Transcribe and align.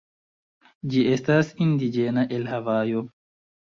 Ĝi 0.95 1.05
estas 1.17 1.53
indiĝena 1.69 2.27
el 2.39 2.53
Havajo. 2.57 3.09